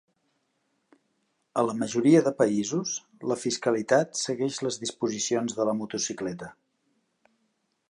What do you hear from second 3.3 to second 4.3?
la fiscalitat